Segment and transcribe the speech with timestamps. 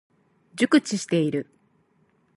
[0.55, 1.45] 熟知している。